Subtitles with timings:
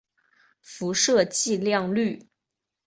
[0.63, 2.27] 辐射剂量率。